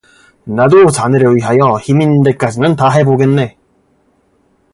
[0.45, 3.55] 나도 자네를 위하여 힘있는 데까지는 다해 보겠네.